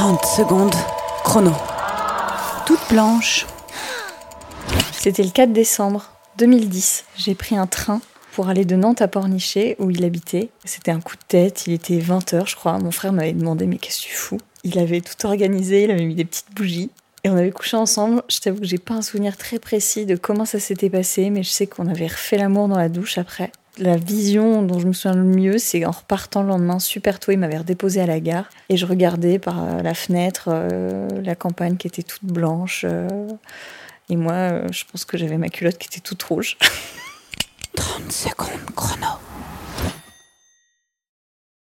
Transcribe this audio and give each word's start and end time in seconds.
30 0.00 0.24
secondes, 0.24 0.74
chrono. 1.24 1.52
Toute 2.64 2.80
blanche. 2.88 3.44
C'était 4.92 5.22
le 5.22 5.28
4 5.28 5.52
décembre 5.52 6.10
2010. 6.38 7.04
J'ai 7.18 7.34
pris 7.34 7.54
un 7.54 7.66
train 7.66 8.00
pour 8.32 8.48
aller 8.48 8.64
de 8.64 8.76
Nantes 8.76 9.02
à 9.02 9.08
Pornichet, 9.08 9.76
où 9.78 9.90
il 9.90 10.02
habitait. 10.02 10.48
C'était 10.64 10.90
un 10.90 11.02
coup 11.02 11.16
de 11.16 11.24
tête, 11.28 11.66
il 11.66 11.74
était 11.74 11.98
20h, 11.98 12.48
je 12.48 12.56
crois. 12.56 12.78
Mon 12.78 12.92
frère 12.92 13.12
m'avait 13.12 13.34
demandé 13.34 13.66
Mais 13.66 13.76
qu'est-ce 13.76 14.00
que 14.00 14.06
tu 14.06 14.14
fous? 14.14 14.40
Il 14.64 14.78
avait 14.78 15.02
tout 15.02 15.26
organisé, 15.26 15.84
il 15.84 15.90
avait 15.90 16.06
mis 16.06 16.14
des 16.14 16.24
petites 16.24 16.54
bougies. 16.54 16.88
Et 17.22 17.28
on 17.28 17.36
avait 17.36 17.50
couché 17.50 17.76
ensemble. 17.76 18.22
Je 18.30 18.40
t'avoue 18.40 18.60
que 18.60 18.66
j'ai 18.66 18.78
pas 18.78 18.94
un 18.94 19.02
souvenir 19.02 19.36
très 19.36 19.58
précis 19.58 20.06
de 20.06 20.16
comment 20.16 20.46
ça 20.46 20.60
s'était 20.60 20.88
passé, 20.88 21.28
mais 21.28 21.42
je 21.42 21.50
sais 21.50 21.66
qu'on 21.66 21.86
avait 21.86 22.06
refait 22.06 22.38
l'amour 22.38 22.68
dans 22.68 22.78
la 22.78 22.88
douche 22.88 23.18
après. 23.18 23.52
La 23.80 23.96
vision 23.96 24.62
dont 24.62 24.78
je 24.78 24.86
me 24.86 24.92
souviens 24.92 25.16
le 25.16 25.24
mieux, 25.24 25.56
c'est 25.56 25.86
en 25.86 25.90
repartant 25.90 26.42
le 26.42 26.48
lendemain 26.48 26.78
super 26.78 27.18
tôt, 27.18 27.32
il 27.32 27.38
m'avait 27.38 27.56
redéposé 27.56 28.02
à 28.02 28.06
la 28.06 28.20
gare 28.20 28.50
et 28.68 28.76
je 28.76 28.84
regardais 28.84 29.38
par 29.38 29.64
euh, 29.64 29.80
la 29.80 29.94
fenêtre 29.94 30.48
euh, 30.48 31.08
la 31.24 31.34
campagne 31.34 31.78
qui 31.78 31.86
était 31.86 32.02
toute 32.02 32.24
blanche. 32.24 32.84
euh, 32.86 33.08
et 34.10 34.16
moi, 34.16 34.70
je 34.70 34.84
pense 34.90 35.04
que 35.06 35.16
j'avais 35.16 35.38
ma 35.38 35.48
culotte 35.48 35.78
qui 35.78 35.86
était 35.86 36.00
toute 36.00 36.22
rouge. 36.24 36.58
30 37.76 38.12
secondes, 38.12 38.74
chrono. 38.74 39.19